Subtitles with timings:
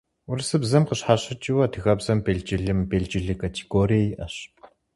[0.29, 4.35] Урысыбзэм къыщхьэщыкӏыу адыгэбзэм белджылы, мыбелджылы категорие иӏэщ.